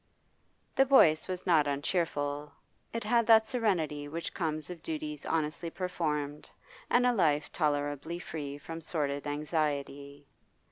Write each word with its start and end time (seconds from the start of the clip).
The 0.73 0.83
voice 0.83 1.27
was 1.27 1.45
not 1.45 1.67
uncheerful; 1.67 2.51
it 2.91 3.03
had 3.03 3.27
that 3.27 3.45
serenity 3.45 4.07
which 4.07 4.33
comes 4.33 4.71
of 4.71 4.81
duties 4.81 5.27
honestly 5.27 5.69
performed 5.69 6.49
and 6.89 7.05
a 7.05 7.13
life 7.13 7.51
tolerably 7.51 8.17
free 8.17 8.57
from 8.57 8.81
sordid 8.81 9.27
anxiety. 9.27 10.25